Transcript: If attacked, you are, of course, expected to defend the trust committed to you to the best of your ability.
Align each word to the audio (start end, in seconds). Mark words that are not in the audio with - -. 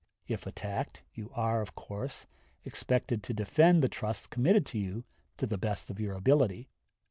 If 0.25 0.47
attacked, 0.47 1.03
you 1.13 1.29
are, 1.35 1.61
of 1.61 1.75
course, 1.75 2.25
expected 2.65 3.21
to 3.21 3.35
defend 3.35 3.83
the 3.83 3.87
trust 3.87 4.31
committed 4.31 4.65
to 4.65 4.79
you 4.79 5.03
to 5.37 5.45
the 5.45 5.59
best 5.59 5.91
of 5.91 5.99
your 5.99 6.15
ability. 6.15 6.69